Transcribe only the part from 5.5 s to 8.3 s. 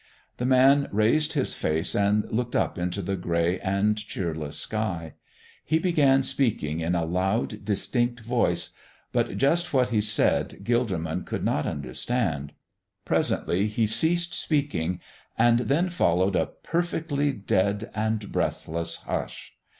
He began speaking in a loud, distinct